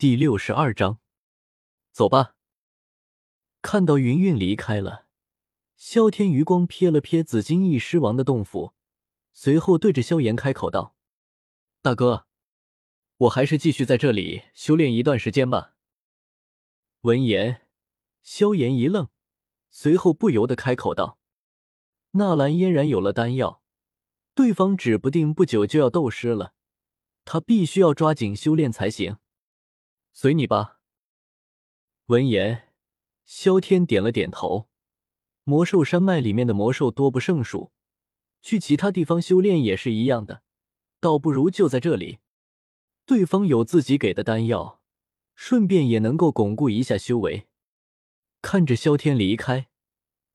[0.00, 0.98] 第六十二章，
[1.92, 2.34] 走吧。
[3.60, 5.04] 看到云云离开了，
[5.76, 8.72] 萧天余光瞥了瞥紫金翼狮王的洞府，
[9.34, 10.96] 随后对着萧炎开口道
[11.84, 12.26] ：“大哥，
[13.18, 15.74] 我还是继续在这里修炼一段时间吧。”
[17.02, 17.68] 闻言，
[18.22, 19.10] 萧炎一愣，
[19.68, 21.18] 随后不由得开口道
[22.12, 23.62] ：“纳兰嫣然有了丹药，
[24.34, 26.54] 对方指不定不久就要斗师了，
[27.26, 29.18] 他必须要抓紧修炼才行。”
[30.12, 30.80] 随你吧。
[32.06, 32.68] 闻言，
[33.24, 34.68] 萧天点了点头。
[35.44, 37.72] 魔兽山脉里面的魔兽多不胜数，
[38.42, 40.42] 去其他地方修炼也是一样的，
[41.00, 42.18] 倒不如就在这里。
[43.06, 44.80] 对方有自己给的丹药，
[45.34, 47.48] 顺便也能够巩固一下修为。
[48.42, 49.68] 看着萧天离开，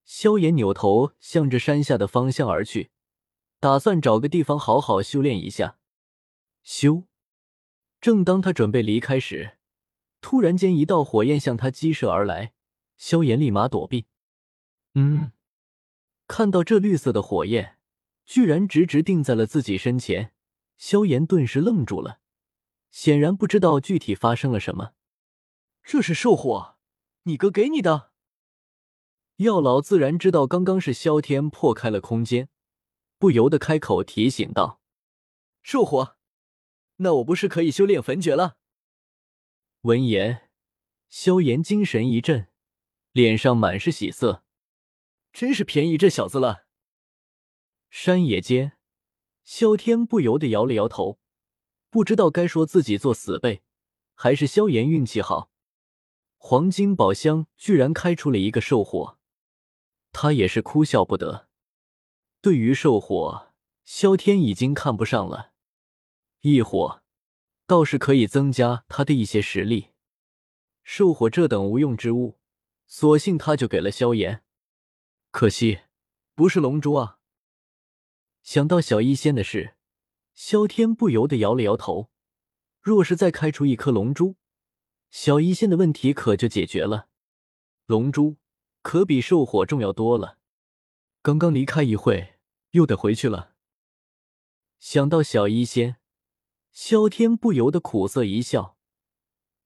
[0.03, 2.89] 萧炎扭头向着山下的方向而去，
[3.59, 5.78] 打算找个地方好好修炼一下。
[6.64, 7.03] 修。
[8.02, 9.58] 正当他准备离开时，
[10.26, 12.52] 突然间，一道火焰向他激射而来，
[12.98, 14.08] 萧炎立马躲避。
[14.95, 15.32] 嗯，
[16.26, 17.78] 看到这绿色的火焰，
[18.26, 20.34] 居然直直定在了自己身前，
[20.80, 22.22] 萧炎顿时愣住了，
[22.90, 24.94] 显然不知道具体发生了什么。
[25.84, 26.78] 这是兽火，
[27.26, 28.10] 你哥给你的？
[29.36, 32.50] 药老自然知道刚刚是萧天破开了空间，
[33.20, 34.82] 不由得开口提醒道
[35.62, 36.17] ：“兽火，
[36.95, 38.58] 那我不是可以修炼焚诀了？”
[39.86, 40.50] 闻言，
[41.09, 42.47] 萧炎精神一振，
[43.11, 44.44] 脸上满是喜色，
[45.31, 46.66] 真是便宜这小子了。
[47.92, 48.80] 山野间，
[49.44, 51.19] 萧天不由得摇了摇头，
[51.92, 53.61] 不知道该说自己做死背，
[54.16, 55.52] 还是萧炎运气好。
[56.38, 59.20] 黄金宝箱居然开出了一个兽火，
[60.11, 61.47] 他也是哭笑不得。
[62.42, 65.52] 对于兽火，萧天已经看不上了，
[66.42, 67.03] 异火。
[67.67, 69.89] 倒是可以增加他的一些实力。
[70.83, 72.38] 兽火这等无用之物，
[72.85, 74.44] 索性他就给了萧炎。
[75.31, 75.80] 可惜
[76.36, 77.19] 不是龙珠啊！
[78.43, 79.75] 想到小医仙的事，
[80.36, 82.11] 萧天不由得摇了摇头。
[82.80, 84.36] 若是再开出一颗龙珠，
[85.09, 87.09] 小医仙的问题可就解决了。
[87.87, 88.37] 龙珠
[88.83, 90.37] 可比兽火重要多了。
[91.23, 92.36] 刚刚离开一会，
[92.71, 93.55] 又得回去了。
[94.77, 95.98] 想到小医仙。
[96.75, 98.75] 萧天不由得苦涩一笑。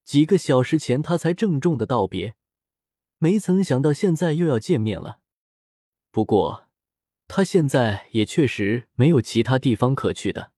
[0.04, 2.36] 几个小时前，他才郑重的道别，
[3.18, 5.18] 没曾想到现在又要见面了。
[6.12, 6.68] 不过，
[7.26, 10.52] 他现在也确实没有其他地方可去的。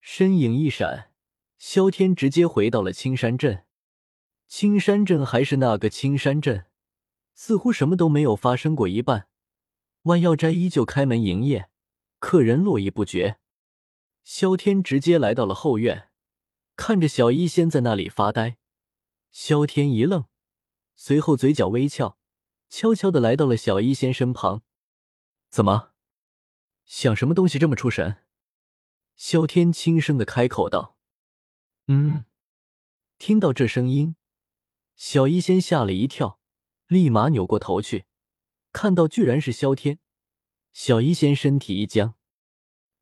[0.00, 1.12] 身影一闪，
[1.58, 3.64] 萧天直接回到了青山镇。
[4.46, 6.64] 青山镇还是那个青山镇，
[7.34, 9.28] 似乎什么都没有发生过一般。
[10.04, 11.68] 万药斋依旧开门营业，
[12.18, 13.38] 客人络绎不绝。
[14.30, 16.10] 萧天直接来到了后院，
[16.76, 18.58] 看着小医仙在那里发呆，
[19.30, 20.26] 萧天一愣，
[20.94, 22.18] 随后嘴角微翘，
[22.68, 24.62] 悄悄的来到了小医仙身旁。
[25.48, 25.94] 怎么，
[26.84, 28.18] 想什么东西这么出神？
[29.16, 30.98] 萧天轻声的开口道
[31.88, 32.26] ：“嗯。”
[33.16, 34.14] 听到这声音，
[34.94, 36.38] 小医仙吓了一跳，
[36.86, 38.04] 立马扭过头去，
[38.72, 39.98] 看到居然是萧天，
[40.74, 42.16] 小医仙身体一僵：“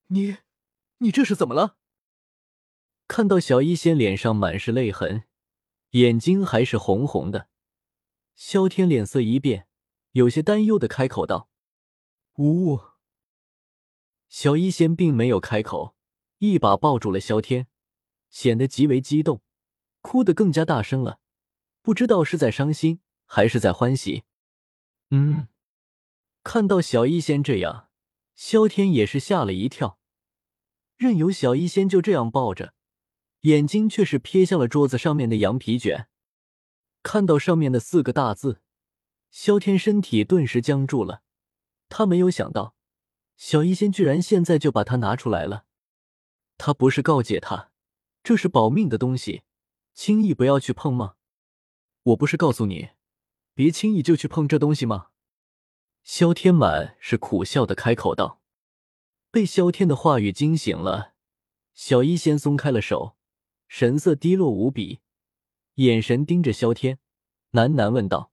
[0.06, 0.36] 你。”
[0.98, 1.76] 你这是怎么了？
[3.06, 5.24] 看到小医仙脸上满是泪痕，
[5.90, 7.48] 眼睛还是红红的，
[8.34, 9.68] 萧天脸色一变，
[10.12, 11.48] 有些担忧的开口道
[12.38, 12.80] ：“呜。”
[14.28, 15.94] 小医仙并没有开口，
[16.38, 17.68] 一把抱住了萧天，
[18.28, 19.42] 显得极为激动，
[20.00, 21.20] 哭得更加大声了，
[21.82, 24.24] 不知道是在伤心还是在欢喜。
[25.10, 25.46] 嗯，
[26.42, 27.88] 看到小医仙这样，
[28.34, 30.00] 萧天也是吓了一跳。
[30.96, 32.72] 任由小医仙就这样抱着，
[33.42, 36.08] 眼睛却是瞥向了桌子上面的羊皮卷，
[37.02, 38.62] 看到上面的四个大字，
[39.30, 41.22] 萧天身体顿时僵住了。
[41.88, 42.74] 他没有想到，
[43.36, 45.66] 小医仙居然现在就把它拿出来了。
[46.56, 47.70] 他不是告诫他，
[48.22, 49.42] 这是保命的东西，
[49.92, 51.16] 轻易不要去碰吗？
[52.04, 52.88] 我不是告诉你，
[53.52, 55.08] 别轻易就去碰这东西吗？
[56.02, 58.40] 萧天满是苦笑的开口道。
[59.36, 61.12] 被萧天的话语惊醒了，
[61.74, 63.18] 小医仙松开了手，
[63.68, 65.00] 神色低落无比，
[65.74, 66.98] 眼神盯着萧天，
[67.52, 68.32] 喃喃问道：“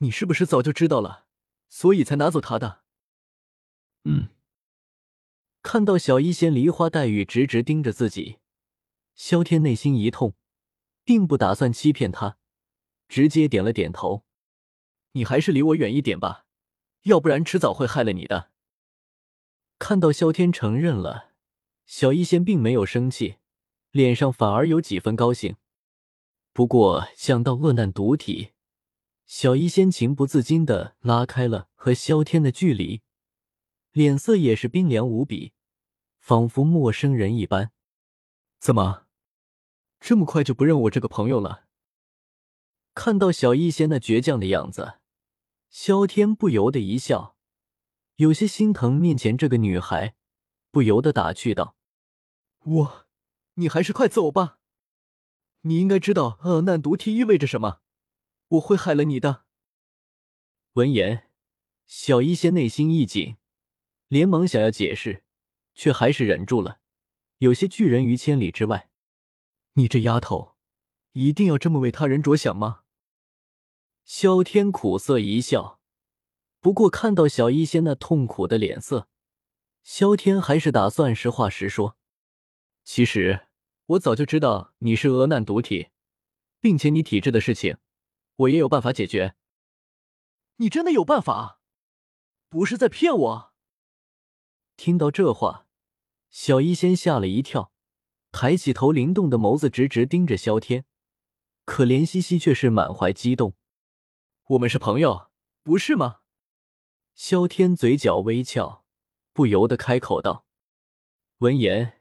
[0.00, 1.24] 你是不是早就知道了，
[1.70, 2.82] 所以才拿走他的？”
[4.04, 4.28] 嗯。
[5.62, 8.36] 看到小医仙梨花带雨，直直盯着自己，
[9.14, 10.34] 萧天内心一痛，
[11.04, 12.36] 并不打算欺骗他，
[13.08, 14.26] 直接点了点头
[15.12, 16.44] ：“你还是离我远一点吧，
[17.04, 18.51] 要不然迟早会害了你的。”
[19.82, 21.32] 看到萧天承认了，
[21.86, 23.38] 小医仙并没有生气，
[23.90, 25.56] 脸上反而有几分高兴。
[26.52, 28.52] 不过想到恶难毒体，
[29.26, 33.02] 小医仙情不自禁的拉开了和萧天的距离，
[33.90, 35.52] 脸色也是冰凉无比，
[36.20, 37.72] 仿佛陌生人一般。
[38.60, 39.06] 怎么，
[39.98, 41.64] 这么快就不认我这个朋友了？
[42.94, 45.00] 看到小医仙那倔强的样子，
[45.68, 47.31] 萧天不由得一笑，
[48.22, 50.14] 有些心疼面前这个女孩，
[50.70, 51.76] 不由得打趣道
[52.62, 53.06] ：“我，
[53.54, 54.60] 你还是快走吧。
[55.62, 57.80] 你应该知道恶难毒体意味着什么，
[58.46, 59.42] 我会害了你的。”
[60.74, 61.30] 闻言，
[61.84, 63.38] 小医仙内心一紧，
[64.06, 65.24] 连忙想要解释，
[65.74, 66.78] 却还是忍住了，
[67.38, 68.88] 有些拒人于千里之外。
[69.72, 70.54] 你这丫头，
[71.14, 72.82] 一定要这么为他人着想吗？
[74.04, 75.80] 萧天苦涩一笑，
[76.62, 79.08] 不过看到小医仙那痛苦的脸色，
[79.82, 81.98] 萧天还是打算实话实说。
[82.84, 83.48] 其实
[83.86, 85.88] 我早就知道你是鹅难毒体，
[86.60, 87.78] 并且你体质的事情，
[88.36, 89.34] 我也有办法解决。
[90.58, 91.58] 你真的有办法？
[92.48, 93.52] 不是在骗我？
[94.76, 95.66] 听到这话，
[96.30, 97.72] 小医仙吓了一跳，
[98.30, 100.84] 抬起头，灵动的眸子直直盯着萧天，
[101.64, 103.56] 可怜兮兮却是满怀激动。
[104.50, 105.32] 我们是朋友，
[105.64, 106.20] 不是吗？
[107.14, 108.84] 萧天嘴角微翘，
[109.32, 110.46] 不由得开口道。
[111.38, 112.00] 闻言，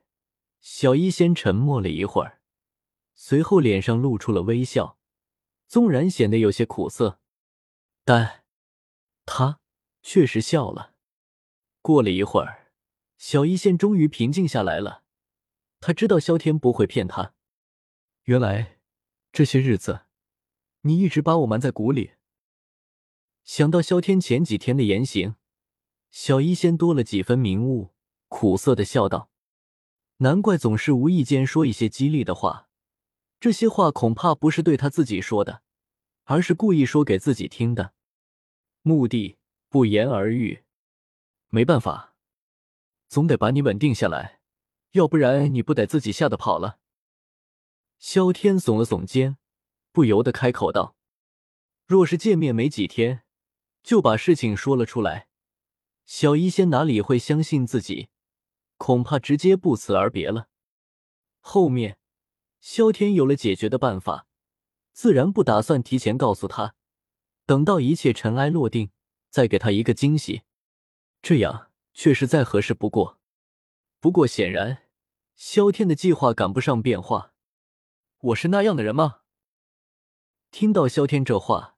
[0.59, 2.41] 小医仙沉默了一会儿，
[3.13, 4.97] 随后脸上露出了微笑，
[5.67, 7.19] 纵然显得有些苦涩，
[8.03, 8.43] 但
[9.25, 9.59] 他
[10.01, 10.95] 确实笑了。
[11.81, 12.71] 过了一会儿，
[13.17, 15.03] 小医仙终于平静下来了。
[15.79, 17.33] 他知道萧天不会骗他，
[18.23, 18.79] 原来
[19.31, 20.05] 这些日子
[20.81, 22.11] 你一直把我瞒在鼓里。
[23.43, 25.35] 想到萧天前几天的言行，
[26.09, 27.93] 小医仙多了几分明悟，
[28.27, 29.29] 苦涩的笑道
[30.17, 32.69] ：“难怪总是无意间说一些激励的话，
[33.39, 35.63] 这些话恐怕不是对他自己说的，
[36.25, 37.93] 而是故意说给自己听的，
[38.83, 40.63] 目的不言而喻。
[41.49, 42.15] 没办法，
[43.09, 44.39] 总得把你稳定下来，
[44.91, 46.79] 要不然你不得自己吓得跑了。”
[47.99, 49.37] 萧天耸了耸肩，
[49.91, 50.95] 不由得开口道
[51.85, 53.23] ：“若是见面没几天。”
[53.83, 55.27] 就把事情说了出来，
[56.05, 58.09] 小医仙哪里会相信自己？
[58.77, 60.49] 恐怕直接不辞而别了。
[61.39, 61.97] 后面，
[62.59, 64.27] 萧天有了解决的办法，
[64.91, 66.75] 自然不打算提前告诉他，
[67.45, 68.91] 等到一切尘埃落定，
[69.29, 70.41] 再给他一个惊喜。
[71.21, 73.19] 这样确实再合适不过。
[73.99, 74.83] 不过显然，
[75.35, 77.33] 萧天的计划赶不上变化。
[78.19, 79.21] 我是那样的人吗？
[80.51, 81.77] 听到萧天这话。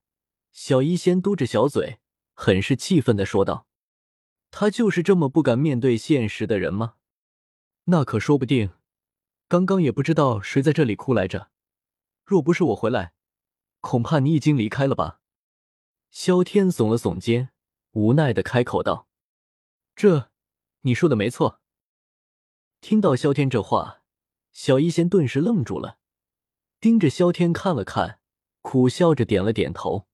[0.53, 1.99] 小医仙嘟着小嘴，
[2.35, 3.65] 很是气愤的说道
[4.51, 6.95] ：“他就是这么不敢面对现实的人吗？
[7.85, 8.71] 那可说不定。
[9.47, 11.49] 刚刚也不知道谁在这里哭来着。
[12.23, 13.13] 若不是我回来，
[13.81, 15.21] 恐怕你已经离开了吧？”
[16.11, 17.49] 萧天耸了耸肩，
[17.93, 19.07] 无奈的开口道
[19.95, 20.29] ：“这，
[20.81, 21.61] 你说的没错。”
[22.79, 24.03] 听到萧天这话，
[24.51, 25.97] 小医仙顿时愣住了，
[26.79, 28.19] 盯着萧天看了看，
[28.61, 30.07] 苦笑着点了点头。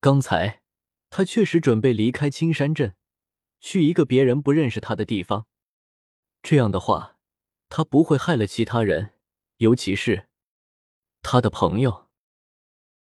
[0.00, 0.62] 刚才
[1.10, 2.96] 他确实准备离开青山镇，
[3.60, 5.46] 去一个别人不认识他的地方。
[6.42, 7.18] 这样的话，
[7.68, 9.12] 他不会害了其他人，
[9.58, 10.28] 尤其是
[11.20, 12.09] 他的朋友。